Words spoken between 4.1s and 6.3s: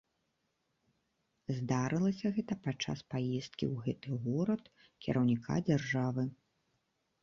горад кіраўніка дзяржавы.